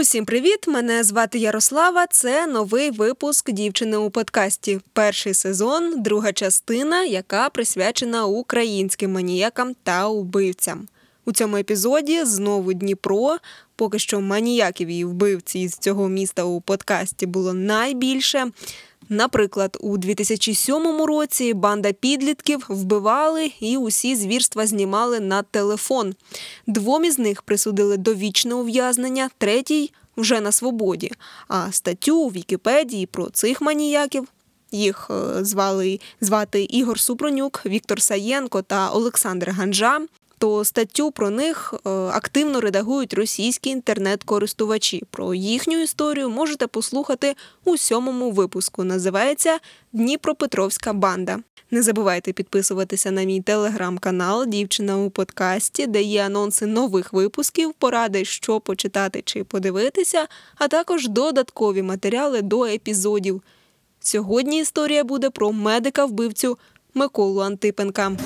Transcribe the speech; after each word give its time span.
Усім 0.00 0.24
привіт! 0.24 0.68
Мене 0.68 1.04
звати 1.04 1.38
Ярослава. 1.38 2.06
Це 2.06 2.46
новий 2.46 2.90
випуск 2.90 3.50
дівчини 3.50 3.96
у 3.96 4.10
подкасті. 4.10 4.80
Перший 4.92 5.34
сезон, 5.34 6.02
друга 6.02 6.32
частина, 6.32 7.04
яка 7.04 7.50
присвячена 7.50 8.26
українським 8.26 9.12
маніякам 9.12 9.74
та 9.82 10.08
убивцям. 10.08 10.88
У 11.24 11.32
цьому 11.32 11.56
епізоді 11.56 12.24
знову 12.24 12.72
Дніпро. 12.72 13.36
Поки 13.76 13.98
що 13.98 14.20
маніяків 14.20 14.88
і 14.88 15.04
вбивці 15.04 15.68
з 15.68 15.78
цього 15.78 16.08
міста 16.08 16.44
у 16.44 16.60
подкасті 16.60 17.26
було 17.26 17.54
найбільше. 17.54 18.50
Наприклад, 19.08 19.76
у 19.80 19.98
2007 19.98 21.02
році 21.02 21.54
банда 21.54 21.92
підлітків 21.92 22.64
вбивали 22.68 23.52
і 23.60 23.76
усі 23.76 24.16
звірства 24.16 24.66
знімали 24.66 25.20
на 25.20 25.42
телефон. 25.42 26.14
Двом 26.66 27.04
із 27.04 27.18
них 27.18 27.42
присудили 27.42 27.96
довічне 27.96 28.54
ув'язнення, 28.54 29.30
третій 29.38 29.92
вже 30.16 30.40
на 30.40 30.52
свободі. 30.52 31.10
А 31.48 31.72
статтю 31.72 32.18
у 32.18 32.28
Вікіпедії 32.28 33.06
про 33.06 33.30
цих 33.30 33.60
маніяків. 33.60 34.28
Їх 34.70 35.10
е, 35.10 35.44
звали 35.44 36.00
звати 36.20 36.62
Ігор 36.62 37.00
Супронюк, 37.00 37.62
Віктор 37.66 38.02
Саєнко 38.02 38.62
та 38.62 38.90
Олександр 38.90 39.50
Ганжа 39.50 40.00
то 40.38 40.64
статтю 40.64 41.10
про 41.10 41.30
них 41.30 41.74
е, 41.74 41.90
активно 41.90 42.60
редагують 42.60 43.14
російські 43.14 43.70
інтернет-користувачі. 43.70 45.02
Про 45.10 45.34
їхню 45.34 45.82
історію 45.82 46.30
можете 46.30 46.66
послухати 46.66 47.34
у 47.64 47.76
сьомому 47.76 48.30
випуску. 48.30 48.84
Називається 48.84 49.58
Дніпропетровська 49.92 50.92
банда. 50.92 51.38
Не 51.70 51.82
забувайте 51.82 52.32
підписуватися 52.32 53.10
на 53.10 53.22
мій 53.22 53.40
телеграм-канал 53.40 54.46
Дівчина 54.46 54.98
у 54.98 55.10
подкасті, 55.10 55.86
де 55.86 56.02
є 56.02 56.26
анонси 56.26 56.66
нових 56.66 57.12
випусків, 57.12 57.72
поради, 57.72 58.24
що 58.24 58.60
почитати 58.60 59.22
чи 59.24 59.44
подивитися, 59.44 60.26
а 60.56 60.68
також 60.68 61.08
додаткові 61.08 61.82
матеріали 61.82 62.42
до 62.42 62.64
епізодів. 62.64 63.42
Сьогодні 64.00 64.60
історія 64.60 65.04
буде 65.04 65.30
про 65.30 65.50
медика-вбивцю 65.50 66.56
Миколу 66.94 67.40
Антипенка. 67.40 68.16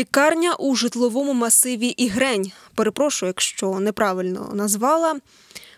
Лікарня 0.00 0.54
у 0.54 0.76
житловому 0.76 1.34
масиві 1.34 1.88
Ігрень, 1.88 2.52
перепрошую, 2.74 3.28
якщо 3.28 3.80
неправильно 3.80 4.50
назвала, 4.54 5.16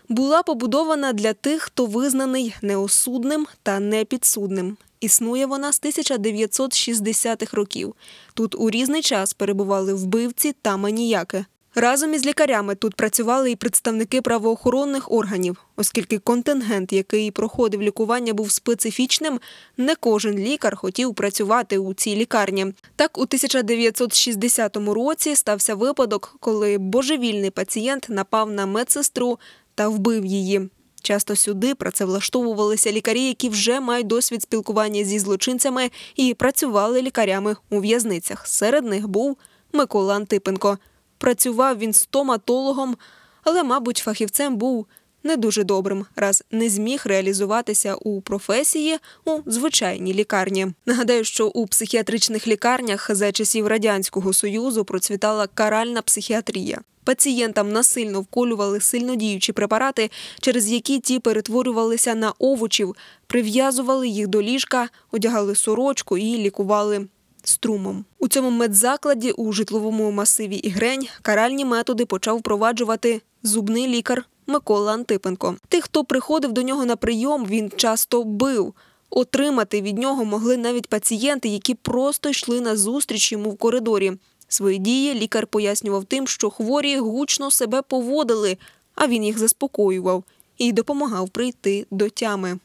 була 0.09 0.43
побудована 0.43 1.13
для 1.13 1.33
тих, 1.33 1.61
хто 1.61 1.85
визнаний 1.85 2.55
неосудним 2.61 3.47
та 3.63 3.79
непідсудним. 3.79 4.77
Існує 4.99 5.45
вона 5.45 5.73
з 5.73 5.81
1960-х 5.81 7.57
років. 7.57 7.95
Тут 8.33 8.55
у 8.55 8.69
різний 8.69 9.01
час 9.01 9.33
перебували 9.33 9.93
вбивці 9.93 10.55
та 10.61 10.77
маніяки. 10.77 11.45
Разом 11.75 12.13
із 12.13 12.25
лікарями 12.25 12.75
тут 12.75 12.95
працювали 12.95 13.51
і 13.51 13.55
представники 13.55 14.21
правоохоронних 14.21 15.11
органів, 15.11 15.57
оскільки 15.75 16.19
контингент, 16.19 16.93
який 16.93 17.31
проходив 17.31 17.81
лікування, 17.81 18.33
був 18.33 18.51
специфічним, 18.51 19.39
не 19.77 19.95
кожен 19.95 20.37
лікар 20.37 20.75
хотів 20.75 21.15
працювати 21.15 21.77
у 21.77 21.93
цій 21.93 22.15
лікарні. 22.15 22.73
Так, 22.95 23.17
у 23.17 23.21
1960 23.21 24.77
році 24.77 25.35
стався 25.35 25.75
випадок, 25.75 26.35
коли 26.39 26.77
божевільний 26.77 27.49
пацієнт 27.49 28.05
напав 28.09 28.51
на 28.51 28.65
медсестру 28.65 29.39
та 29.75 29.87
вбив 29.87 30.25
її. 30.25 30.69
Часто 31.01 31.35
сюди 31.35 31.75
працевлаштовувалися 31.75 32.91
лікарі, 32.91 33.23
які 33.23 33.49
вже 33.49 33.79
мають 33.79 34.07
досвід 34.07 34.41
спілкування 34.41 35.03
зі 35.03 35.19
злочинцями 35.19 35.91
і 36.15 36.33
працювали 36.33 37.01
лікарями 37.01 37.55
у 37.69 37.79
в'язницях. 37.79 38.47
Серед 38.47 38.85
них 38.85 39.07
був 39.07 39.37
Микола 39.73 40.15
Антипенко. 40.15 40.77
Працював 41.23 41.77
він 41.77 41.93
стоматологом, 41.93 42.97
але, 43.43 43.63
мабуть, 43.63 43.97
фахівцем 43.97 44.55
був 44.55 44.87
не 45.23 45.37
дуже 45.37 45.63
добрим, 45.63 46.05
раз 46.15 46.43
не 46.51 46.69
зміг 46.69 47.01
реалізуватися 47.05 47.95
у 47.95 48.21
професії 48.21 48.97
у 49.25 49.39
звичайній 49.45 50.13
лікарні. 50.13 50.67
Нагадаю, 50.85 51.23
що 51.23 51.47
у 51.47 51.67
психіатричних 51.67 52.47
лікарнях 52.47 53.15
за 53.15 53.31
часів 53.31 53.67
радянського 53.67 54.33
союзу 54.33 54.85
процвітала 54.85 55.47
каральна 55.47 56.01
психіатрія. 56.01 56.81
Пацієнтам 57.03 57.71
насильно 57.71 58.21
вколювали 58.21 58.79
сильнодіючі 58.79 59.53
препарати, 59.53 60.11
через 60.41 60.71
які 60.71 60.99
ті 60.99 61.19
перетворювалися 61.19 62.15
на 62.15 62.33
овочів, 62.39 62.95
прив'язували 63.27 64.07
їх 64.07 64.27
до 64.27 64.41
ліжка, 64.41 64.89
одягали 65.11 65.55
сорочку 65.55 66.17
і 66.17 66.37
лікували 66.37 67.07
струмом. 67.43 68.05
У 68.19 68.27
цьому 68.27 68.49
медзакладі 68.49 69.31
у 69.31 69.51
житловому 69.51 70.11
масиві 70.11 70.55
Ігрень 70.55 71.07
каральні 71.21 71.65
методи 71.65 72.05
почав 72.05 72.37
впроваджувати 72.37 73.21
зубний 73.43 73.87
лікар 73.87 74.25
Микола 74.47 74.93
Антипенко. 74.93 75.55
Тих, 75.67 75.83
хто 75.83 76.03
приходив 76.03 76.51
до 76.51 76.61
нього 76.61 76.85
на 76.85 76.95
прийом, 76.95 77.45
він 77.45 77.71
часто 77.75 78.23
бив. 78.23 78.73
Отримати 79.09 79.81
від 79.81 79.97
нього 79.97 80.25
могли 80.25 80.57
навіть 80.57 80.87
пацієнти, 80.87 81.49
які 81.49 81.73
просто 81.73 82.29
йшли 82.29 82.61
на 82.61 82.75
зустріч 82.75 83.31
йому 83.31 83.49
в 83.49 83.57
коридорі. 83.57 84.13
Свої 84.47 84.77
дії 84.77 85.13
лікар 85.13 85.47
пояснював 85.47 86.05
тим, 86.05 86.27
що 86.27 86.49
хворі 86.49 86.97
гучно 86.97 87.51
себе 87.51 87.81
поводили, 87.81 88.57
а 88.95 89.07
він 89.07 89.23
їх 89.23 89.37
заспокоював 89.37 90.23
і 90.57 90.71
допомагав 90.71 91.29
прийти 91.29 91.85
до 91.91 92.09
тями. 92.09 92.59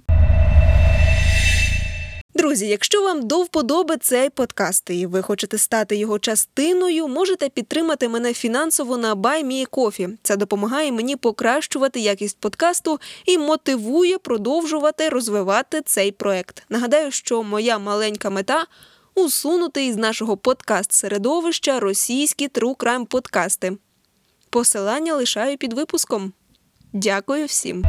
Друзі, 2.38 2.66
якщо 2.66 3.03
вам 3.03 3.26
до 3.26 3.43
вподоби 3.43 3.97
цей 3.97 4.31
подкаст 4.31 4.91
і 4.91 5.06
ви 5.06 5.22
хочете 5.22 5.59
стати 5.59 5.97
його 5.97 6.19
частиною, 6.19 7.09
можете 7.09 7.49
підтримати 7.49 8.09
мене 8.09 8.34
фінансово 8.34 8.97
на 8.97 9.15
BuyMeCoffee. 9.15 10.16
Це 10.22 10.37
допомагає 10.37 10.93
мені 10.93 11.16
покращувати 11.16 12.00
якість 12.00 12.41
подкасту 12.41 13.00
і 13.27 13.38
мотивує 13.38 14.19
продовжувати 14.19 15.09
розвивати 15.09 15.82
цей 15.84 16.12
проект. 16.12 16.62
Нагадаю, 16.69 17.10
що 17.10 17.43
моя 17.43 17.78
маленька 17.78 18.31
мета 18.31 18.66
усунути 19.15 19.87
із 19.87 19.97
нашого 19.97 20.37
подкаст-середовища 20.37 21.81
російські 21.81 22.48
true 22.48 22.77
crime 22.77 23.04
подкасти. 23.04 23.77
Посилання 24.50 25.15
лишаю 25.15 25.56
під 25.56 25.72
випуском. 25.72 26.32
Дякую 26.93 27.47
всім. 27.47 27.84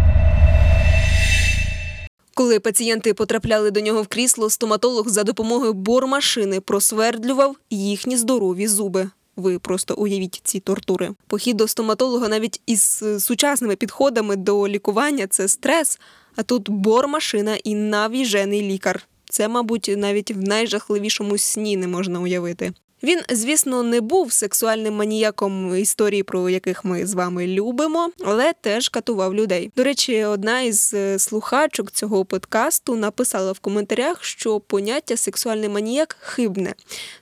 Коли 2.39 2.59
пацієнти 2.59 3.13
потрапляли 3.13 3.71
до 3.71 3.79
нього 3.79 4.01
в 4.01 4.07
крісло, 4.07 4.49
стоматолог 4.49 5.09
за 5.09 5.23
допомогою 5.23 5.73
бормашини 5.73 6.59
просвердлював 6.59 7.55
їхні 7.69 8.17
здорові 8.17 8.67
зуби. 8.67 9.09
Ви 9.35 9.59
просто 9.59 9.95
уявіть 9.95 10.41
ці 10.43 10.59
тортури. 10.59 11.09
Похід 11.27 11.57
до 11.57 11.67
стоматолога 11.67 12.27
навіть 12.27 12.61
із 12.65 12.99
е, 13.03 13.19
сучасними 13.19 13.75
підходами 13.75 14.35
до 14.35 14.67
лікування 14.67 15.27
це 15.27 15.47
стрес. 15.47 15.99
А 16.35 16.43
тут 16.43 16.69
бормашина 16.69 17.55
і 17.55 17.75
навіжений 17.75 18.61
лікар. 18.61 19.07
Це, 19.29 19.47
мабуть, 19.47 19.93
навіть 19.97 20.31
в 20.31 20.37
найжахливішому 20.37 21.37
сні 21.37 21.77
не 21.77 21.87
можна 21.87 22.19
уявити. 22.19 22.73
Він, 23.03 23.19
звісно, 23.29 23.83
не 23.83 24.01
був 24.01 24.33
сексуальним 24.33 24.93
маніяком 24.93 25.75
історії, 25.75 26.23
про 26.23 26.49
яких 26.49 26.85
ми 26.85 27.05
з 27.05 27.13
вами 27.13 27.47
любимо, 27.47 28.09
але 28.23 28.53
теж 28.61 28.89
катував 28.89 29.35
людей. 29.35 29.71
До 29.75 29.83
речі, 29.83 30.23
одна 30.23 30.61
із 30.61 30.93
е, 30.93 31.19
слухачок 31.19 31.91
цього 31.91 32.25
подкасту 32.25 32.95
написала 32.95 33.51
в 33.51 33.59
коментарях, 33.59 34.23
що 34.23 34.59
поняття 34.59 35.17
сексуальний 35.17 35.69
маніяк 35.69 36.17
хибне, 36.19 36.73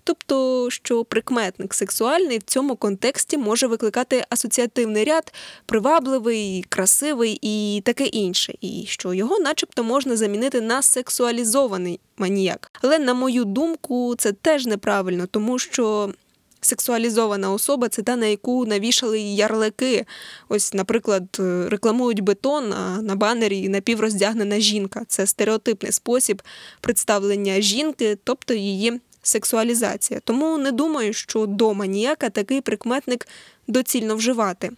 тобто, 0.03 0.67
що 0.69 1.03
прикметник 1.03 1.73
сексуальний 1.73 2.37
в 2.37 2.43
цьому 2.43 2.75
контексті 2.75 3.37
може 3.37 3.67
викликати 3.67 4.25
асоціативний 4.29 5.03
ряд, 5.03 5.33
привабливий, 5.65 6.65
красивий 6.69 7.39
і 7.41 7.81
таке 7.85 8.05
інше, 8.05 8.53
і 8.61 8.85
що 8.87 9.13
його, 9.13 9.39
начебто, 9.39 9.83
можна 9.83 10.17
замінити 10.17 10.61
на 10.61 10.81
сексуалізований 10.81 11.99
маніяк. 12.17 12.71
Але 12.81 12.99
на 12.99 13.13
мою 13.13 13.45
думку, 13.45 14.15
це 14.17 14.31
теж 14.31 14.65
неправильно, 14.65 15.27
тому 15.27 15.59
що. 15.59 15.66
Сексуалізована 16.61 17.51
особа 17.51 17.89
це 17.89 18.01
та, 18.01 18.15
на 18.15 18.25
яку 18.25 18.65
навішали 18.65 19.19
ярлики. 19.19 20.05
Ось, 20.49 20.73
наприклад, 20.73 21.37
рекламують 21.67 22.19
бетон, 22.19 22.73
а 22.73 23.01
на 23.01 23.15
банері 23.15 23.69
напівроздягнена 23.69 24.59
жінка. 24.59 25.01
Це 25.07 25.27
стереотипний 25.27 25.91
спосіб 25.91 26.41
представлення 26.81 27.61
жінки, 27.61 28.17
тобто 28.23 28.53
її 28.53 29.01
сексуалізація. 29.23 30.19
Тому 30.23 30.57
не 30.57 30.71
думаю, 30.71 31.13
що 31.13 31.45
до 31.45 31.73
маніяка 31.73 32.29
такий 32.29 32.61
прикметник 32.61 33.27
доцільно 33.67 34.15
вживати. 34.15 34.71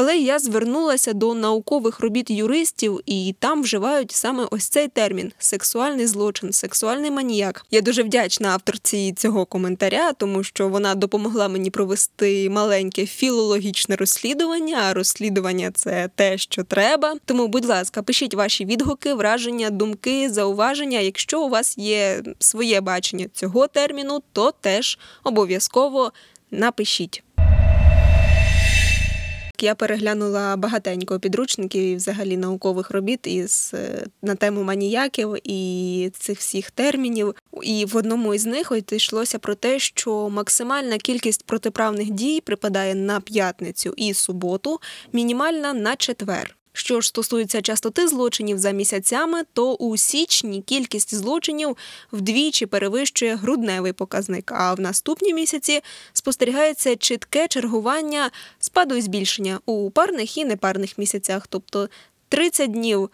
Але 0.00 0.18
я 0.18 0.38
звернулася 0.38 1.12
до 1.12 1.34
наукових 1.34 2.00
робіт 2.00 2.30
юристів, 2.30 3.00
і 3.06 3.34
там 3.38 3.62
вживають 3.62 4.12
саме 4.12 4.46
ось 4.50 4.68
цей 4.68 4.88
термін 4.88 5.32
сексуальний 5.38 6.06
злочин, 6.06 6.52
сексуальний 6.52 7.10
маніяк. 7.10 7.66
Я 7.70 7.80
дуже 7.80 8.02
вдячна 8.02 8.48
авторці 8.48 9.14
цього 9.16 9.46
коментаря, 9.46 10.12
тому 10.12 10.42
що 10.42 10.68
вона 10.68 10.94
допомогла 10.94 11.48
мені 11.48 11.70
провести 11.70 12.50
маленьке 12.50 13.06
філологічне 13.06 13.96
розслідування. 13.96 14.78
А 14.84 14.94
розслідування 14.94 15.70
це 15.74 16.10
те, 16.14 16.38
що 16.38 16.64
треба. 16.64 17.16
Тому, 17.24 17.48
будь 17.48 17.66
ласка, 17.66 18.02
пишіть 18.02 18.34
ваші 18.34 18.64
відгуки, 18.64 19.14
враження, 19.14 19.70
думки, 19.70 20.30
зауваження. 20.30 21.00
Якщо 21.00 21.42
у 21.42 21.48
вас 21.48 21.78
є 21.78 22.22
своє 22.38 22.80
бачення 22.80 23.26
цього 23.32 23.66
терміну, 23.66 24.22
то 24.32 24.52
теж 24.60 24.98
обов'язково 25.24 26.12
напишіть. 26.50 27.22
Я 29.62 29.74
переглянула 29.74 30.56
багатенько 30.56 31.18
підручників 31.18 31.82
і 31.82 31.96
взагалі 31.96 32.36
наукових 32.36 32.90
робіт 32.90 33.26
із 33.26 33.70
е, 33.74 34.06
на 34.22 34.34
тему 34.34 34.62
маніяків 34.62 35.36
і 35.44 36.10
цих 36.18 36.38
всіх 36.38 36.70
термінів. 36.70 37.34
І 37.62 37.84
в 37.84 37.96
одному 37.96 38.34
із 38.34 38.46
них 38.46 38.72
йшлося 38.90 39.38
про 39.38 39.54
те, 39.54 39.78
що 39.78 40.28
максимальна 40.28 40.98
кількість 40.98 41.44
протиправних 41.44 42.10
дій 42.10 42.40
припадає 42.40 42.94
на 42.94 43.20
п'ятницю 43.20 43.94
і 43.96 44.14
суботу, 44.14 44.80
мінімальна 45.12 45.72
на 45.72 45.96
четвер. 45.96 46.56
Що 46.78 47.00
ж 47.00 47.08
стосується 47.08 47.62
частоти 47.62 48.08
злочинів 48.08 48.58
за 48.58 48.70
місяцями, 48.70 49.42
то 49.52 49.74
у 49.74 49.96
січні 49.96 50.62
кількість 50.62 51.14
злочинів 51.14 51.76
вдвічі 52.12 52.66
перевищує 52.66 53.36
грудневий 53.36 53.92
показник. 53.92 54.52
А 54.52 54.74
в 54.74 54.80
наступні 54.80 55.34
місяці 55.34 55.80
спостерігається 56.12 56.96
чітке 56.96 57.48
чергування 57.48 58.30
спаду 58.58 58.94
і 58.94 59.00
збільшення 59.00 59.60
у 59.66 59.90
парних 59.90 60.38
і 60.38 60.44
непарних 60.44 60.98
місяцях, 60.98 61.46
тобто 61.46 61.88
30 62.28 62.70
днів 62.70 63.10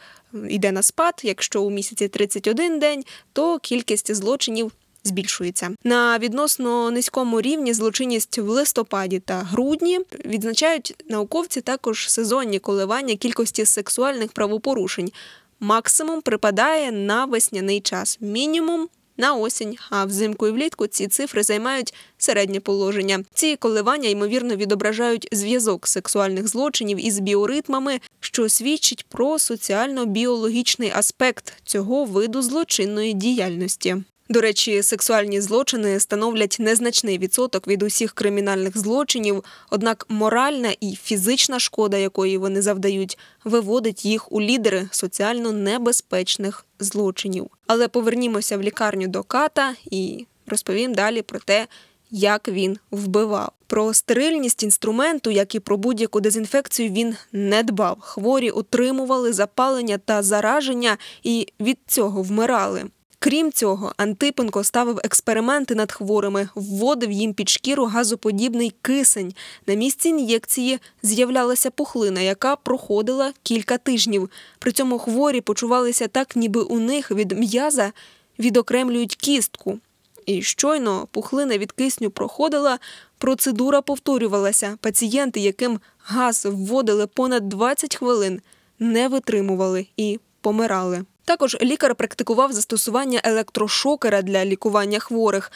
йде 0.49 0.73
на 0.73 0.83
спад. 0.83 1.21
Якщо 1.23 1.63
у 1.63 1.71
місяці 1.71 2.09
31 2.09 2.79
день, 2.79 3.05
то 3.33 3.59
кількість 3.59 4.15
злочинів 4.15 4.73
збільшується. 5.05 5.71
На 5.85 6.19
відносно 6.19 6.91
низькому 6.91 7.41
рівні 7.41 7.75
злочинність 7.75 8.39
в 8.39 8.49
листопаді 8.49 9.19
та 9.19 9.35
грудні 9.35 10.01
відзначають 10.25 11.05
науковці 11.09 11.61
також 11.61 12.11
сезонні 12.11 12.59
коливання 12.59 13.17
кількості 13.17 13.67
сексуальних 13.67 14.33
правопорушень. 14.33 15.13
Максимум 15.61 16.21
припадає 16.21 16.93
на 16.93 17.25
весняний 17.25 17.81
час, 17.81 18.19
мінімум. 18.21 18.89
На 19.17 19.35
осінь, 19.35 19.77
а 19.91 20.05
взимку 20.05 20.47
і 20.49 20.51
влітку 20.51 20.87
ці 20.87 21.09
цифри 21.09 21.43
займають 21.43 21.95
середнє 22.19 22.61
положення. 22.61 23.25
Ці 23.35 23.57
коливання 23.57 24.09
ймовірно 24.09 24.57
відображають 24.57 25.29
зв'язок 25.33 25.87
сексуальних 25.87 26.49
злочинів 26.49 27.07
із 27.07 27.19
біоритмами, 27.19 28.01
що 28.21 28.49
свідчить 28.49 29.07
про 29.09 29.39
соціально-біологічний 29.39 30.93
аспект 30.95 31.53
цього 31.65 32.05
виду 32.05 32.43
злочинної 32.43 33.13
діяльності. 33.13 33.97
До 34.35 34.41
речі, 34.41 34.83
сексуальні 34.83 35.41
злочини 35.41 36.01
становлять 36.01 36.57
незначний 36.61 37.19
відсоток 37.19 37.69
від 37.69 37.83
усіх 37.83 38.13
кримінальних 38.13 38.79
злочинів, 38.79 39.45
однак 39.71 40.07
моральна 40.09 40.75
і 40.81 40.97
фізична 41.03 41.59
шкода, 41.59 41.97
якої 41.97 42.39
вони 42.39 42.63
завдають, 42.63 43.19
виводить 43.45 44.05
їх 44.05 44.33
у 44.33 44.41
лідери 44.41 44.89
соціально 44.91 45.53
небезпечних 45.53 46.67
злочинів. 46.79 47.47
Але 47.67 47.89
повернімося 47.89 48.57
в 48.57 48.63
лікарню 48.63 49.09
до 49.09 49.23
ката 49.23 49.75
і 49.91 50.27
розповім 50.47 50.95
далі 50.95 51.23
про 51.23 51.39
те, 51.39 51.67
як 52.11 52.49
він 52.49 52.79
вбивав. 52.91 53.53
Про 53.67 53.95
стерильність 53.95 54.63
інструменту, 54.63 55.31
як 55.31 55.55
і 55.55 55.61
про 55.61 55.77
будь-яку 55.77 56.21
дезінфекцію, 56.21 56.91
він 56.91 57.17
не 57.33 57.63
дбав. 57.63 58.01
Хворі 58.01 58.51
отримували 58.51 59.33
запалення 59.33 59.99
та 59.99 60.23
зараження 60.23 60.99
і 61.23 61.47
від 61.61 61.79
цього 61.87 62.23
вмирали. 62.23 62.85
Крім 63.25 63.53
цього, 63.53 63.93
Антипенко 63.97 64.65
ставив 64.65 65.01
експерименти 65.05 65.75
над 65.75 65.93
хворими, 65.93 66.49
вводив 66.55 67.11
їм 67.11 67.35
під 67.35 67.49
шкіру 67.49 67.85
газоподібний 67.85 68.75
кисень. 68.83 69.35
На 69.67 69.75
місці 69.75 70.09
ін'єкції 70.09 70.79
з'являлася 71.03 71.71
пухлина, 71.71 72.21
яка 72.21 72.57
проходила 72.57 73.33
кілька 73.43 73.79
тижнів. 73.79 74.31
При 74.59 74.73
цьому 74.73 74.99
хворі 74.99 75.41
почувалися 75.41 76.09
так, 76.09 76.37
ніби 76.37 76.61
у 76.61 76.81
них 76.81 77.11
від 77.11 77.39
м'яза 77.39 77.93
відокремлюють 78.39 79.17
кістку. 79.17 79.79
І 80.27 80.43
щойно 80.43 81.09
пухлина 81.11 81.59
від 81.59 81.73
кисню 81.73 82.11
проходила, 82.11 82.79
процедура 83.19 83.83
повторювалася. 83.83 84.79
Пацієнти, 84.81 85.41
яким 85.41 85.81
газ 85.99 86.47
вводили 86.51 87.07
понад 87.07 87.49
20 87.49 87.97
хвилин, 87.97 88.41
не 88.79 89.09
витримували 89.09 89.87
і 89.97 90.21
помирали. 90.41 91.05
Також 91.25 91.57
лікар 91.63 91.95
практикував 91.95 92.53
застосування 92.53 93.21
електрошокера 93.25 94.23
для 94.23 94.45
лікування 94.45 94.99
хворих. 94.99 95.53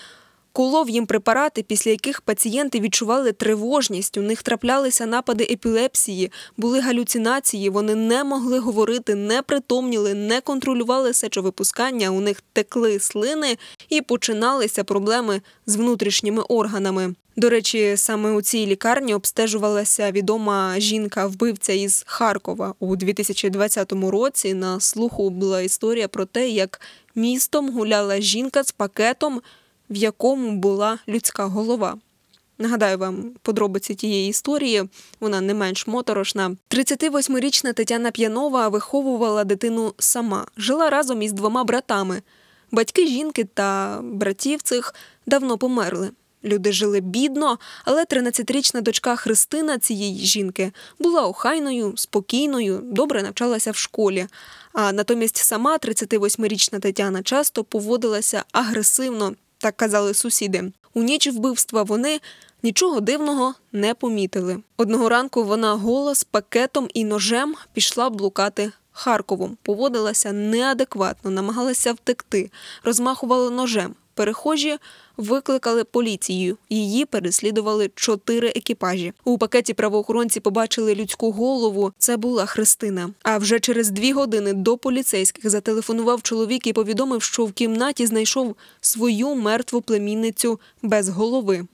Колов 0.52 0.90
їм 0.90 1.06
препарати, 1.06 1.62
після 1.62 1.90
яких 1.90 2.20
пацієнти 2.20 2.80
відчували 2.80 3.32
тривожність. 3.32 4.16
У 4.18 4.22
них 4.22 4.42
траплялися 4.42 5.06
напади 5.06 5.44
епілепсії, 5.44 6.32
були 6.56 6.80
галюцинації. 6.80 7.70
Вони 7.70 7.94
не 7.94 8.24
могли 8.24 8.58
говорити, 8.58 9.14
не 9.14 9.42
притомніли, 9.42 10.14
не 10.14 10.40
контролювали 10.40 11.14
сечовипускання. 11.14 12.10
У 12.10 12.20
них 12.20 12.42
текли 12.52 12.98
слини 12.98 13.58
і 13.88 14.00
починалися 14.00 14.84
проблеми 14.84 15.42
з 15.66 15.76
внутрішніми 15.76 16.42
органами. 16.42 17.14
До 17.38 17.50
речі, 17.50 17.96
саме 17.96 18.30
у 18.30 18.42
цій 18.42 18.66
лікарні 18.66 19.14
обстежувалася 19.14 20.10
відома 20.10 20.74
жінка-вбивця 20.78 21.72
із 21.72 22.04
Харкова 22.06 22.74
у 22.78 22.96
2020 22.96 23.92
році. 23.92 24.54
На 24.54 24.80
слуху 24.80 25.30
була 25.30 25.60
історія 25.60 26.08
про 26.08 26.24
те, 26.24 26.48
як 26.48 26.80
містом 27.14 27.72
гуляла 27.72 28.20
жінка 28.20 28.64
з 28.64 28.72
пакетом 28.72 29.40
в 29.90 29.96
якому 29.96 30.52
була 30.52 30.98
людська 31.08 31.44
голова. 31.44 31.96
Нагадаю 32.58 32.98
вам 32.98 33.30
подробиці 33.42 33.94
тієї 33.94 34.28
історії, 34.28 34.84
вона 35.20 35.40
не 35.40 35.54
менш 35.54 35.86
моторошна. 35.86 36.56
38-річна 36.70 37.72
Тетяна 37.72 38.10
П'янова 38.10 38.68
виховувала 38.68 39.44
дитину 39.44 39.94
сама, 39.98 40.46
жила 40.56 40.90
разом 40.90 41.22
із 41.22 41.32
двома 41.32 41.64
братами. 41.64 42.22
Батьки 42.70 43.06
жінки 43.06 43.44
та 43.44 44.00
братів 44.02 44.62
цих 44.62 44.94
давно 45.26 45.58
померли. 45.58 46.10
Люди 46.44 46.72
жили 46.72 47.00
бідно, 47.00 47.58
але 47.84 48.04
13-річна 48.04 48.82
дочка 48.82 49.16
Христина 49.16 49.78
цієї 49.78 50.18
жінки 50.18 50.72
була 50.98 51.26
охайною, 51.26 51.92
спокійною, 51.96 52.80
добре 52.84 53.22
навчалася 53.22 53.70
в 53.70 53.76
школі. 53.76 54.26
А 54.72 54.92
натомість 54.92 55.36
сама 55.36 55.76
38-річна 55.76 56.80
Тетяна 56.80 57.22
часто 57.22 57.64
поводилася 57.64 58.44
агресивно 58.52 59.34
так 59.58 59.76
казали 59.76 60.14
сусіди. 60.14 60.72
У 60.94 61.02
ніч 61.02 61.26
вбивства 61.28 61.82
вони 61.82 62.20
нічого 62.62 63.00
дивного 63.00 63.54
не 63.72 63.94
помітили. 63.94 64.62
Одного 64.76 65.08
ранку 65.08 65.44
вона 65.44 65.74
гола 65.74 66.14
з 66.14 66.24
пакетом 66.24 66.88
і 66.94 67.04
ножем 67.04 67.54
пішла 67.72 68.10
блукати 68.10 68.72
Харковом, 68.92 69.56
поводилася 69.62 70.32
неадекватно, 70.32 71.30
намагалася 71.30 71.92
втекти, 71.92 72.50
розмахувала 72.84 73.50
ножем. 73.50 73.94
Перехожі 74.17 74.77
викликали 75.17 75.83
поліцію. 75.83 76.57
Її 76.69 77.05
переслідували 77.05 77.91
чотири 77.95 78.47
екіпажі. 78.49 79.13
У 79.23 79.37
пакеті 79.37 79.73
правоохоронці 79.73 80.39
побачили 80.39 80.95
людську 80.95 81.31
голову. 81.31 81.91
Це 81.97 82.17
була 82.17 82.45
Христина. 82.45 83.09
А 83.23 83.37
вже 83.37 83.59
через 83.59 83.89
дві 83.89 84.11
години 84.11 84.53
до 84.53 84.77
поліцейських 84.77 85.49
зателефонував 85.49 86.21
чоловік 86.21 86.67
і 86.67 86.73
повідомив, 86.73 87.21
що 87.21 87.45
в 87.45 87.51
кімнаті 87.51 88.05
знайшов 88.05 88.55
свою 88.81 89.35
мертву 89.35 89.81
племінницю 89.81 90.59
без 90.81 91.09
голови. 91.09 91.65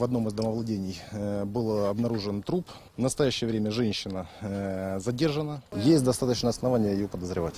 В 0.00 0.02
одном 0.02 0.28
из 0.28 0.32
домовладений 0.32 0.98
э, 1.12 1.44
был 1.44 1.86
обнаружен 1.86 2.42
труп. 2.42 2.66
В 2.96 3.02
настоящее 3.02 3.50
время 3.50 3.70
женщина 3.70 4.28
э, 4.40 4.98
задержана. 4.98 5.62
Есть 5.76 6.04
достаточно 6.04 6.48
основания 6.48 6.94
ее 6.94 7.06
подозревать. 7.06 7.56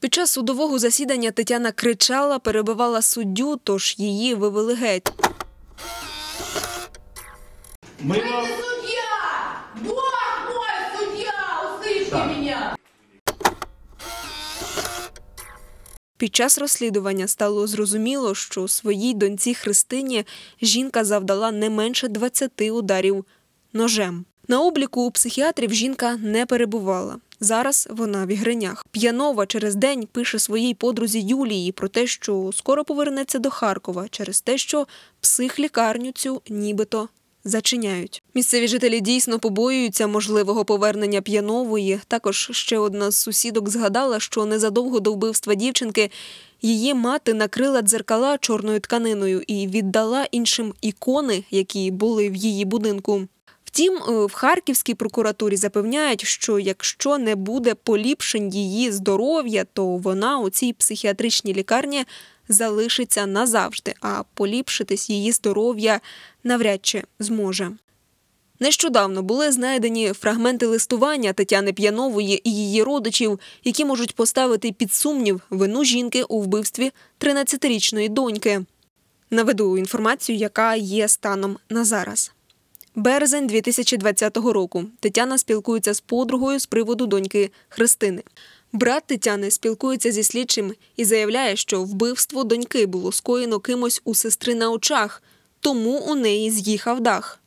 Під 0.00 0.14
час 0.14 0.30
судового 0.30 0.78
засідання 0.78 1.30
Тетяна 1.30 1.72
кричала, 1.72 2.38
перебивала 2.38 3.02
суддю, 3.02 3.60
тож 3.64 3.94
її 3.98 4.34
вивели 4.34 4.74
геть. 4.74 5.12
Мы 8.04 8.16
Вы 8.16 8.30
вам... 8.30 8.42
не 8.42 8.48
судья! 8.48 9.62
Бог 9.76 10.12
мой 10.48 10.98
судья! 10.98 11.32
Услышьте 11.62 12.16
меня! 12.16 12.76
Під 16.16 16.34
час 16.34 16.58
розслідування 16.58 17.28
стало 17.28 17.66
зрозуміло, 17.66 18.34
що 18.34 18.68
своїй 18.68 19.14
доньці 19.14 19.54
Христині 19.54 20.26
жінка 20.62 21.04
завдала 21.04 21.52
не 21.52 21.70
менше 21.70 22.08
20 22.08 22.60
ударів 22.60 23.24
ножем. 23.72 24.24
На 24.48 24.60
обліку 24.60 25.02
у 25.02 25.10
психіатрів 25.10 25.72
жінка 25.72 26.16
не 26.16 26.46
перебувала. 26.46 27.18
Зараз 27.39 27.87
вона 27.91 28.25
в 28.25 28.31
Ігринях. 28.31 28.85
П'янова 28.91 29.45
через 29.45 29.75
день 29.75 30.07
пише 30.11 30.39
своїй 30.39 30.73
подрузі 30.73 31.21
Юлії 31.21 31.71
про 31.71 31.87
те, 31.87 32.07
що 32.07 32.51
скоро 32.53 32.83
повернеться 32.83 33.39
до 33.39 33.49
Харкова 33.49 34.07
через 34.09 34.41
те, 34.41 34.57
що 34.57 34.87
психлікарню 35.21 36.11
цю 36.11 36.41
нібито 36.49 37.09
зачиняють. 37.43 38.23
Місцеві 38.33 38.67
жителі 38.67 39.01
дійсно 39.01 39.39
побоюються 39.39 40.07
можливого 40.07 40.65
повернення 40.65 41.21
п'янової. 41.21 41.99
Також 42.07 42.49
ще 42.51 42.77
одна 42.77 43.11
з 43.11 43.17
сусідок 43.17 43.69
згадала, 43.69 44.19
що 44.19 44.45
незадовго 44.45 44.99
до 44.99 45.13
вбивства 45.13 45.55
дівчинки 45.55 46.11
її 46.61 46.93
мати 46.93 47.33
накрила 47.33 47.81
дзеркала 47.81 48.37
чорною 48.37 48.79
тканиною 48.79 49.41
і 49.47 49.67
віддала 49.67 50.27
іншим 50.31 50.73
ікони, 50.81 51.43
які 51.51 51.91
були 51.91 52.29
в 52.29 52.35
її 52.35 52.65
будинку. 52.65 53.27
Втім, 53.77 53.93
е, 53.93 54.25
в 54.25 54.33
Харківській 54.33 54.93
прокуратурі 54.93 55.55
запевняють, 55.55 56.25
що 56.25 56.59
якщо 56.59 57.17
не 57.17 57.35
буде 57.35 57.75
поліпшень 57.75 58.53
її 58.53 58.91
здоров'я, 58.91 59.65
то 59.73 59.85
вона 59.85 60.39
у 60.39 60.49
цій 60.49 60.73
психіатричній 60.73 61.53
лікарні 61.53 62.05
залишиться 62.49 63.25
назавжди, 63.25 63.93
а 64.01 64.23
поліпшитись 64.33 65.09
її 65.09 65.31
здоров'я 65.31 66.01
навряд 66.43 66.79
чи 66.85 67.03
зможе. 67.19 67.71
Нещодавно 68.59 69.21
були 69.23 69.51
знайдені 69.51 70.13
фрагменти 70.13 70.65
листування 70.65 71.33
Тетяни 71.33 71.73
П'янової 71.73 72.49
і 72.49 72.55
її 72.55 72.83
родичів, 72.83 73.39
які 73.63 73.85
можуть 73.85 74.15
поставити 74.15 74.71
під 74.71 74.93
сумнів 74.93 75.41
вину 75.49 75.83
жінки 75.83 76.23
у 76.23 76.41
вбивстві 76.41 76.91
13-річної 77.19 78.09
доньки. 78.09 78.65
Наведу 79.29 79.77
інформацію, 79.77 80.37
яка 80.37 80.75
є 80.75 81.07
станом 81.07 81.57
на 81.69 81.85
зараз. 81.85 82.31
Березень 82.97 83.47
2020 83.47 84.37
року 84.37 84.85
Тетяна 84.99 85.37
спілкується 85.37 85.93
з 85.93 86.01
подругою 86.01 86.59
з 86.59 86.65
приводу 86.65 87.05
доньки 87.05 87.51
Христини. 87.69 88.23
Брат 88.73 89.03
Тетяни 89.05 89.51
спілкується 89.51 90.11
зі 90.11 90.23
слідчим 90.23 90.73
і 90.95 91.05
заявляє, 91.05 91.55
що 91.55 91.83
вбивство 91.83 92.43
доньки 92.43 92.85
було 92.85 93.11
скоєно 93.11 93.59
кимось 93.59 94.01
у 94.03 94.15
сестри 94.15 94.55
на 94.55 94.71
очах, 94.71 95.23
тому 95.59 95.99
у 95.99 96.15
неї 96.15 96.51
з'їхав 96.51 96.99
дах. 96.99 97.39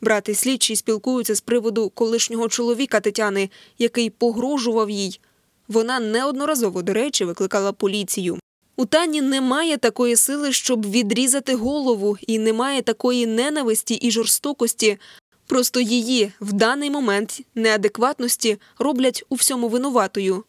Брат 0.00 0.28
і 0.28 0.34
слідчий 0.34 0.76
спілкуються 0.76 1.34
з 1.34 1.40
приводу 1.40 1.88
колишнього 1.88 2.48
чоловіка 2.48 3.00
Тетяни, 3.00 3.50
який 3.78 4.10
погрожував 4.10 4.90
їй. 4.90 5.20
Вона 5.68 6.00
неодноразово, 6.00 6.82
до 6.82 6.92
речі, 6.92 7.24
викликала 7.24 7.72
поліцію. 7.72 8.38
У 8.80 8.86
Тані 8.86 9.20
немає 9.20 9.76
такої 9.76 10.16
сили, 10.16 10.52
щоб 10.52 10.90
відрізати 10.90 11.54
голову, 11.54 12.18
і 12.26 12.38
немає 12.38 12.82
такої 12.82 13.26
ненависті 13.26 13.94
і 13.94 14.10
жорстокості. 14.10 14.98
Просто 15.46 15.80
її 15.80 16.32
в 16.40 16.52
даний 16.52 16.90
момент 16.90 17.40
неадекватності 17.54 18.58
роблять 18.78 19.24
у 19.28 19.34
всьому 19.34 19.68
винуватою. 19.68 20.44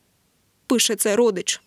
Пише 0.68 0.96
це 0.96 1.16
родич. 1.16 1.62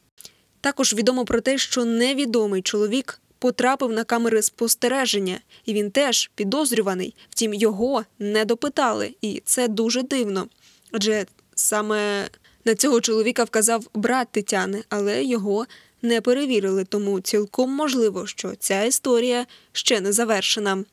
Також 0.60 0.94
відомо 0.94 1.24
про 1.24 1.40
те, 1.40 1.58
що 1.58 1.84
невідомий 1.84 2.62
чоловік 2.62 3.20
потрапив 3.38 3.92
на 3.92 4.04
камери 4.04 4.42
спостереження, 4.42 5.40
і 5.64 5.74
він 5.74 5.90
теж 5.90 6.30
підозрюваний. 6.34 7.14
Втім, 7.30 7.54
його 7.54 8.04
не 8.18 8.44
допитали, 8.44 9.14
і 9.20 9.42
це 9.44 9.68
дуже 9.68 10.02
дивно. 10.02 10.48
Адже 10.92 11.26
саме 11.54 12.28
на 12.64 12.74
цього 12.74 13.00
чоловіка 13.00 13.44
вказав 13.44 13.86
брат 13.94 14.28
Тетяни, 14.30 14.84
але 14.88 15.24
його 15.24 15.66
не 16.04 16.20
перевірили, 16.20 16.84
тому 16.84 17.20
цілком 17.20 17.70
можливо, 17.70 18.26
що 18.26 18.52
ця 18.58 18.82
історія 18.82 19.46
ще 19.72 20.00
не 20.00 20.12
завершена. 20.12 20.84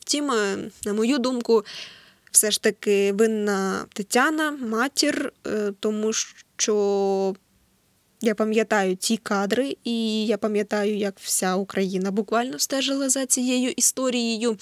Втім, 0.00 0.30
е, 0.30 0.56
на 0.84 0.92
мою 0.92 1.18
думку, 1.18 1.64
все 2.30 2.50
ж 2.50 2.62
таки 2.62 3.12
винна 3.12 3.86
Тетяна, 3.92 4.50
матір, 4.50 5.32
е, 5.46 5.72
тому 5.80 6.12
що 6.12 7.34
я 8.20 8.34
пам'ятаю 8.34 8.96
ті 8.96 9.16
кадри, 9.16 9.76
і 9.84 10.26
я 10.26 10.38
пам'ятаю, 10.38 10.96
як 10.96 11.14
вся 11.18 11.56
Україна 11.56 12.10
буквально 12.10 12.58
стежила 12.58 13.08
за 13.08 13.26
цією 13.26 13.70
історією. 13.70 14.56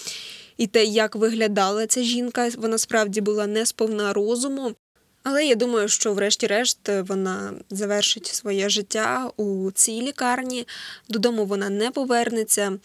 І 0.57 0.67
те, 0.67 0.85
як 0.85 1.17
виглядала 1.17 1.87
ця 1.87 2.03
жінка, 2.03 2.51
вона 2.57 2.79
справді 2.79 3.21
була 3.21 3.47
не 3.47 3.67
сповна 3.67 4.13
розуму. 4.13 4.75
Але 5.23 5.47
я 5.47 5.55
думаю, 5.55 5.89
що 5.89 6.15
врешті-решт 6.15 6.79
вона 6.89 7.53
завершить 7.71 8.27
своє 8.27 8.69
життя 8.69 9.31
у 9.37 9.71
цій 9.71 10.03
лікарні. 10.03 10.67
Додому 11.09 11.45
вона 11.45 11.71
не 11.71 11.91
повернеться. 11.91 12.79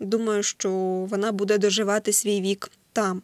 Думаю, 0.00 0.42
що 0.42 0.70
вона 1.10 1.32
буде 1.32 1.58
доживати 1.58 2.12
свій 2.12 2.40
вік 2.40 2.70
там. 2.92 3.22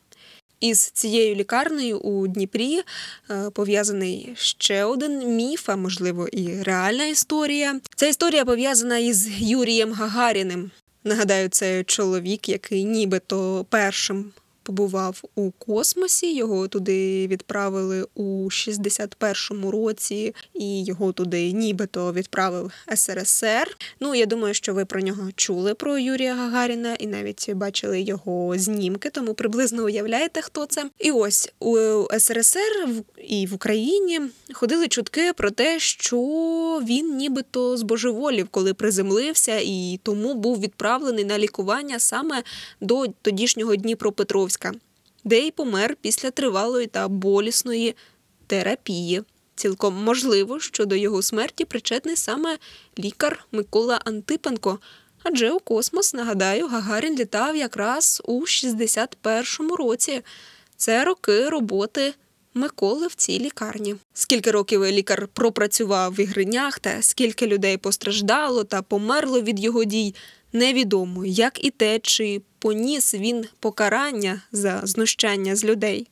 Із 0.61 0.91
цією 0.91 1.35
лікарнею 1.35 1.99
у 1.99 2.27
Дніпрі 2.27 2.81
е, 3.31 3.51
пов'язаний 3.51 4.33
ще 4.37 4.85
один 4.85 5.37
міф, 5.37 5.71
а 5.71 5.77
можливо, 5.77 6.29
і 6.29 6.63
реальна 6.63 7.07
історія. 7.07 7.81
Ця 7.97 8.07
історія 8.07 8.45
пов'язана 8.45 8.99
із 8.99 9.29
Юрієм 9.41 9.93
Гагаріним. 9.93 10.71
Нагадаю, 11.05 11.49
це 11.49 11.85
чоловік, 11.85 12.49
який 12.49 12.85
нібито 12.85 13.67
першим 13.69 14.33
побував 14.63 15.23
у 15.35 15.51
космосі. 15.51 16.35
Його 16.35 16.69
туди 16.69 17.27
відправили 17.27 18.07
у 18.15 18.45
61-му 18.45 19.71
році, 19.71 20.35
і 20.55 20.85
його 20.85 21.13
туди 21.13 21.53
нібито 21.53 22.13
відправив 22.13 22.71
СРСР. 22.95 23.77
Ну 24.01 24.15
я 24.15 24.27
думаю, 24.27 24.55
що 24.55 24.75
ви 24.75 24.85
про 24.85 25.01
нього 25.01 25.29
чули 25.37 25.75
про 25.75 25.99
Юрія 25.99 26.35
Гагаріна 26.35 26.95
і 26.95 27.07
навіть 27.07 27.53
бачили 27.53 28.01
його 28.01 28.59
знімки, 28.59 29.11
тому 29.11 29.35
приблизно 29.35 29.85
уявляєте, 29.85 30.43
хто 30.43 30.67
це. 30.67 30.91
І 30.99 31.11
ось 31.11 31.53
у 31.61 31.77
СРСР 32.19 32.89
і 33.29 33.47
в 33.47 33.55
Україні 33.55 34.21
ходили 34.53 34.89
чутки 34.89 35.33
про 35.33 35.51
те, 35.51 35.79
що 35.79 36.17
він 36.87 37.17
нібито 37.17 37.77
збожеволів, 37.77 38.49
коли 38.51 38.75
приземлився, 38.75 39.61
і 39.63 40.01
тому 40.03 40.35
був 40.35 40.61
відправлений 40.61 41.25
на 41.25 41.39
лікування 41.39 41.99
саме 41.99 42.43
до 42.81 43.07
тодішнього 43.23 43.77
Дніпропетровська, 43.77 44.50
де 45.25 45.39
й 45.39 45.51
помер 45.51 45.97
після 46.01 46.31
тривалої 46.31 46.87
та 46.87 47.09
болісної 47.09 47.97
терапії. 48.47 49.23
Цілком 49.55 49.95
можливо, 49.95 50.61
що 50.61 50.87
до 50.87 50.97
його 50.97 51.23
смерті 51.23 51.65
причетний 51.65 52.17
саме 52.17 52.59
лікар 52.99 53.47
Микола 53.53 54.01
Антипенко. 54.05 54.79
Адже 55.23 55.51
у 55.51 55.59
космос, 55.59 56.15
нагадаю, 56.15 56.67
Гагарін 56.67 57.17
літав 57.17 57.57
якраз 57.57 58.23
у 58.25 58.43
61-му 58.43 59.77
році. 59.77 60.23
Це 60.77 61.05
роки 61.05 61.49
роботи 61.49 62.15
Миколи 62.55 63.07
в 63.07 63.15
цій 63.15 63.39
лікарні. 63.39 63.97
Скільки 64.13 64.51
років 64.51 64.85
лікар 64.85 65.29
пропрацював 65.29 66.15
в 66.15 66.21
ігринях 66.21 66.79
та 66.79 67.03
скільки 67.03 67.47
людей 67.47 67.77
постраждало 67.77 68.65
та 68.65 68.83
померло 68.83 69.41
від 69.41 69.61
його 69.61 69.85
дій, 69.85 70.15
невідомо, 70.53 71.25
як 71.25 71.65
і 71.65 71.71
те, 71.71 71.99
чи 71.99 72.43
поніс 72.59 73.15
він 73.15 73.45
покарання 73.61 74.43
за 74.53 74.81
знущання 74.85 75.57
з 75.57 75.65
людей. 75.65 76.09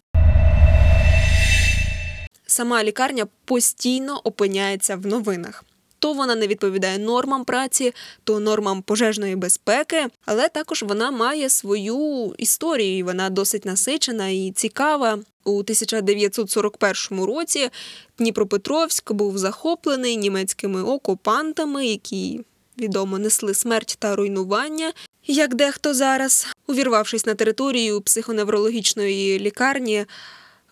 Сама 2.47 2.85
лікарня 2.85 3.27
постійно 3.45 4.21
опиняється 4.25 4.97
в 4.97 5.07
новинах. 5.07 5.65
То 5.99 6.13
вона 6.13 6.35
не 6.35 6.47
відповідає 6.47 6.99
нормам 6.99 7.45
праці, 7.45 7.93
то 8.25 8.41
нормам 8.41 8.83
пожежної 8.83 9.37
безпеки, 9.37 10.07
але 10.27 10.49
також 10.49 10.83
вона 10.83 11.11
має 11.11 11.51
свою 11.51 12.35
історію. 12.39 12.99
і 12.99 13.03
Вона 13.03 13.31
досить 13.31 13.65
насичена 13.65 14.29
і 14.29 14.53
цікава. 14.57 15.19
У 15.45 15.59
1941 15.59 17.25
році 17.25 17.71
Дніпропетровськ 18.19 19.13
був 19.13 19.39
захоплений 19.39 20.17
німецькими 20.17 20.83
окупантами, 20.83 21.87
які 21.87 22.41
відомо 22.81 23.19
несли 23.19 23.55
смерть 23.55 23.97
та 23.99 24.17
руйнування. 24.17 24.93
Як 25.27 25.55
дехто 25.55 25.95
зараз, 25.95 26.47
увірвавшись 26.67 27.27
на 27.27 27.35
територію 27.35 28.01
психоневрологічної 28.01 29.39
лікарні, 29.39 30.05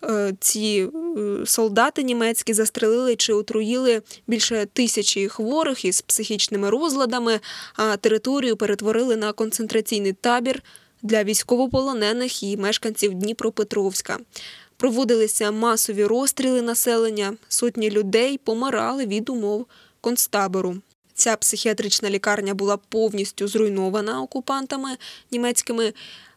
е, 0.03 0.33
ці 0.39 0.89
е, 1.17 1.45
солдати 1.45 2.03
німецькі 2.03 2.53
застрелили 2.53 3.15
чи 3.15 3.33
отруїли 3.33 4.01
більше 4.27 4.67
тисячі 4.73 5.27
хворих 5.27 5.85
із 5.85 6.01
психічними 6.01 6.69
розладами, 6.69 7.39
а 7.75 7.97
територію 7.97 8.57
перетворили 8.57 9.15
на 9.15 9.33
концентраційний 9.33 10.13
табір 10.13 10.63
для 11.01 11.23
військовополонених 11.23 12.43
і 12.43 12.57
мешканців 12.57 13.13
Дніпропетровська. 13.13 14.17
Проводилися 14.77 15.51
масові 15.51 16.05
розстріли 16.05 16.61
населення, 16.61 17.37
сотні 17.47 17.91
людей 17.91 18.37
помирали 18.37 19.05
від 19.05 19.29
умов 19.29 19.65
концтабору. 20.01 20.75
Ця 21.17 21.35
психіатрична 21.35 22.09
лікарня 22.09 22.53
була 22.53 22.77
повністю 22.77 23.47
зруйнована 23.47 24.21
окупантами 24.21 24.89
німецькими. 25.31 25.93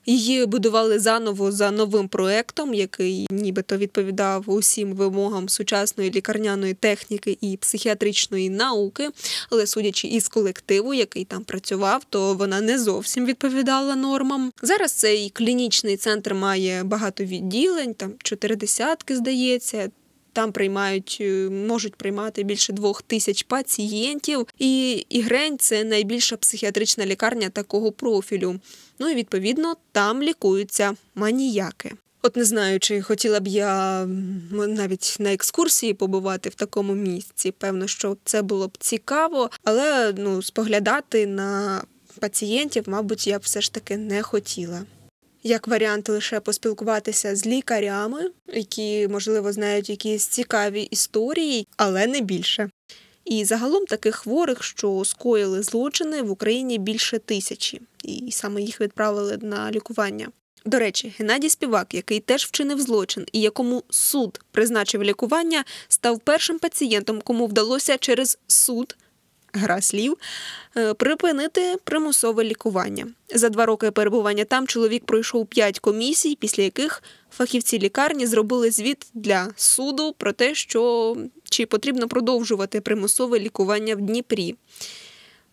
Її 0.06 0.46
будували 0.46 0.98
заново 0.98 1.52
за 1.52 1.70
новим 1.70 2.08
проектом, 2.08 2.74
який 2.74 3.26
нібито 3.30 3.76
відповідав 3.76 4.44
усім 4.46 4.92
вимогам 4.92 5.48
сучасної 5.48 6.10
лікарняної 6.10 6.74
техніки 6.74 7.38
і 7.40 7.56
психіатричної 7.56 8.50
науки. 8.50 9.10
Але 9.50 9.66
судячи 9.66 10.08
із 10.08 10.28
колективу, 10.28 10.94
який 10.94 11.24
там 11.24 11.44
працював, 11.44 12.04
то 12.10 12.34
вона 12.34 12.60
не 12.60 12.78
зовсім 12.78 13.26
відповідала 13.26 13.96
нормам. 13.96 14.52
Зараз 14.62 14.92
цей 14.92 15.30
клінічний 15.30 15.96
центр 15.96 16.34
має 16.34 16.84
багато 16.84 17.24
відділень, 17.24 17.94
там 17.94 18.12
чотири 18.22 18.56
десятки, 18.56 19.16
здається. 19.16 19.90
Там 20.32 20.52
приймають, 20.52 21.18
е, 21.20 21.48
можуть 21.50 21.96
приймати 21.96 22.42
більше 22.42 22.72
двох 22.72 23.02
тисяч 23.02 23.42
пацієнтів, 23.42 24.46
і 24.58 24.92
Ігрень 25.08 25.58
це 25.58 25.84
найбільша 25.84 26.36
психіатрична 26.36 27.06
лікарня 27.06 27.48
такого 27.48 27.92
профілю. 27.92 28.60
Ну 28.98 29.10
і 29.10 29.14
відповідно 29.14 29.76
там 29.92 30.22
лікуються 30.22 30.94
маніяки. 31.14 31.92
От 32.22 32.36
не 32.36 32.44
знаю, 32.44 32.80
чи 32.80 33.02
хотіла 33.02 33.40
б 33.40 33.46
я 33.46 34.06
навіть 34.50 35.16
на 35.18 35.32
екскурсії 35.32 35.94
побувати 35.94 36.48
в 36.48 36.54
такому 36.54 36.94
місці. 36.94 37.50
Певно, 37.50 37.86
що 37.86 38.16
це 38.24 38.42
було 38.42 38.68
б 38.68 38.78
цікаво, 38.78 39.50
але 39.64 40.14
ну, 40.16 40.42
споглядати 40.42 41.26
на 41.26 41.82
пацієнтів, 42.18 42.84
мабуть, 42.86 43.26
я 43.26 43.38
б 43.38 43.42
все 43.42 43.60
ж 43.60 43.72
таки 43.72 43.96
не 43.96 44.22
хотіла. 44.22 44.82
Як 45.42 45.68
варіант 45.68 46.08
лише 46.08 46.40
поспілкуватися 46.40 47.36
з 47.36 47.46
лікарями, 47.46 48.30
які, 48.46 49.08
можливо, 49.08 49.52
знають 49.52 49.90
якісь 49.90 50.26
цікаві 50.26 50.82
історії, 50.82 51.66
але 51.76 52.06
не 52.06 52.20
більше. 52.20 52.70
І 53.24 53.44
загалом 53.44 53.86
таких 53.86 54.14
хворих, 54.14 54.62
що 54.62 55.02
скоїли 55.04 55.62
злочини 55.62 56.22
в 56.22 56.30
Україні 56.30 56.78
більше 56.78 57.18
тисячі, 57.18 57.80
і 58.04 58.32
саме 58.32 58.62
їх 58.62 58.80
відправили 58.80 59.38
на 59.42 59.70
лікування. 59.70 60.28
До 60.64 60.78
речі, 60.78 61.14
Геннадій 61.18 61.50
Співак, 61.50 61.94
який 61.94 62.20
теж 62.20 62.44
вчинив 62.44 62.80
злочин 62.80 63.26
і 63.32 63.40
якому 63.40 63.84
суд 63.90 64.40
призначив 64.50 65.02
лікування, 65.02 65.64
став 65.88 66.20
першим 66.20 66.58
пацієнтом, 66.58 67.20
кому 67.20 67.46
вдалося 67.46 67.98
через 67.98 68.38
суд. 68.46 68.96
Гра 69.52 69.80
слів 69.80 70.16
е, 70.76 70.94
припинити 70.94 71.76
примусове 71.84 72.44
лікування. 72.44 73.06
За 73.34 73.48
два 73.48 73.66
роки 73.66 73.90
перебування 73.90 74.44
там 74.44 74.66
чоловік 74.66 75.04
пройшов 75.04 75.46
п'ять 75.46 75.78
комісій, 75.78 76.36
після 76.40 76.62
яких 76.62 77.02
фахівці 77.30 77.78
лікарні 77.78 78.26
зробили 78.26 78.70
звіт 78.70 79.06
для 79.14 79.48
суду 79.56 80.14
про 80.18 80.32
те, 80.32 80.54
що 80.54 81.16
чи 81.44 81.66
потрібно 81.66 82.08
продовжувати 82.08 82.80
примусове 82.80 83.38
лікування 83.38 83.94
в 83.94 84.00
Дніпрі. 84.00 84.54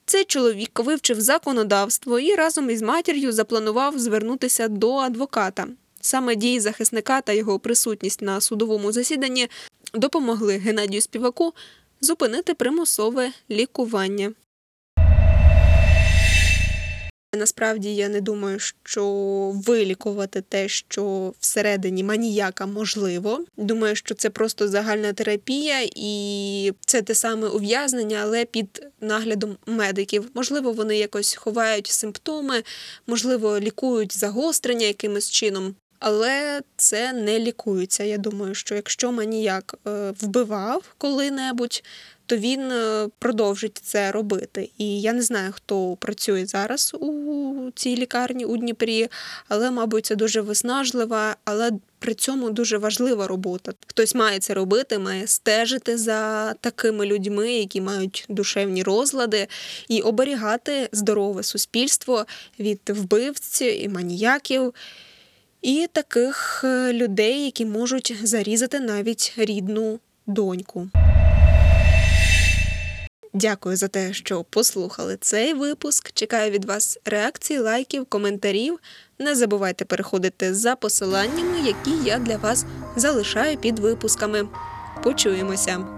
Цей 0.05 0.25
чоловік 0.25 0.79
вивчив 0.79 1.21
законодавство 1.21 2.19
і 2.19 2.35
разом 2.35 2.69
із 2.69 2.81
матір'ю 2.81 3.31
запланував 3.31 3.99
звернутися 3.99 4.67
до 4.67 4.95
адвоката. 4.95 5.67
Саме 6.01 6.35
дії 6.35 6.59
захисника 6.59 7.21
та 7.21 7.33
його 7.33 7.59
присутність 7.59 8.21
на 8.21 8.41
судовому 8.41 8.91
засіданні 8.91 9.47
допомогли 9.93 10.57
Геннадію 10.57 11.01
Співаку 11.01 11.53
зупинити 12.01 12.53
примусове 12.53 13.31
лікування. 13.51 14.33
Насправді 17.35 17.95
я 17.95 18.09
не 18.09 18.21
думаю, 18.21 18.59
що 18.83 19.05
вилікувати 19.55 20.41
те, 20.41 20.67
що 20.67 21.33
всередині 21.39 22.03
маніяка 22.03 22.65
можливо. 22.65 23.45
Думаю, 23.57 23.95
що 23.95 24.15
це 24.15 24.29
просто 24.29 24.67
загальна 24.67 25.13
терапія, 25.13 25.89
і 25.95 26.73
це 26.85 27.01
те 27.01 27.15
саме 27.15 27.47
ув'язнення, 27.47 28.19
але 28.23 28.45
під 28.45 28.87
наглядом 29.01 29.57
медиків. 29.65 30.29
Можливо, 30.33 30.71
вони 30.71 30.97
якось 30.97 31.35
ховають 31.35 31.87
симптоми, 31.87 32.63
можливо, 33.07 33.59
лікують 33.59 34.17
загострення 34.17 34.85
якимось 34.85 35.29
чином. 35.29 35.75
Але 35.99 36.61
це 36.75 37.13
не 37.13 37.39
лікується. 37.39 38.03
Я 38.03 38.17
думаю, 38.17 38.55
що 38.55 38.75
якщо 38.75 39.11
маніяк 39.11 39.75
е, 39.87 40.13
вбивав 40.19 40.83
коли-небудь, 40.97 41.83
то 42.27 42.37
він 42.37 42.71
е, 42.71 43.07
продовжить 43.19 43.79
це 43.83 44.11
робити. 44.11 44.69
І 44.77 45.01
я 45.01 45.13
не 45.13 45.21
знаю, 45.21 45.51
хто 45.51 45.95
працює 45.95 46.45
зараз 46.45 46.93
у 46.93 47.71
цій 47.75 47.95
лікарні 47.95 48.45
у 48.45 48.57
Дніпрі, 48.57 49.07
але, 49.47 49.71
мабуть, 49.71 50.05
це 50.05 50.15
дуже 50.15 50.41
виснажлива, 50.41 51.35
але 51.45 51.71
при 51.99 52.13
цьому 52.13 52.49
дуже 52.49 52.77
важлива 52.77 53.27
робота. 53.27 53.71
Хтось 53.87 54.15
має 54.15 54.39
це 54.39 54.53
робити, 54.53 54.99
має 54.99 55.27
стежити 55.27 55.97
за 55.97 56.53
такими 56.53 57.05
людьми, 57.05 57.51
які 57.51 57.81
мають 57.81 58.25
душевні 58.29 58.83
розлади, 58.83 59.47
і 59.87 60.01
оберігати 60.01 60.89
здорове 60.91 61.43
суспільство 61.43 62.25
від 62.59 62.81
вбивць 62.87 63.61
і 63.61 63.89
маніяків. 63.89 64.73
І 65.61 65.87
таких 65.93 66.61
е, 66.63 66.93
людей, 66.93 67.45
які 67.45 67.65
можуть 67.65 68.15
зарізати 68.23 68.79
навіть 68.79 69.33
рідну 69.37 69.99
доньку. 70.27 70.89
Дякую 73.33 73.75
за 73.75 73.87
те, 73.87 74.13
що 74.13 74.43
послухали 74.43 75.17
цей 75.21 75.53
випуск. 75.53 76.11
Чекаю 76.13 76.51
від 76.51 76.65
вас 76.65 76.99
реакцій, 77.05 77.57
лайків, 77.57 78.05
коментарів. 78.05 78.79
Не 79.19 79.35
забувайте 79.35 79.85
переходити 79.85 80.53
за 80.53 80.75
посиланнями, 80.75 81.59
які 81.65 81.91
я 82.05 82.19
для 82.19 82.37
вас 82.37 82.65
залишаю 82.95 83.57
під 83.57 83.79
випусками. 83.79 84.47
Почуємося! 85.03 85.96